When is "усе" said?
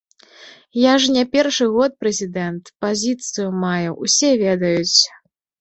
4.07-4.31